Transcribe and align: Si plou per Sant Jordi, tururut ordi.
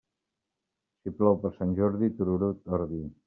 Si 1.01 1.13
plou 1.19 1.37
per 1.45 1.53
Sant 1.59 1.77
Jordi, 1.81 2.11
tururut 2.21 2.75
ordi. 2.81 3.03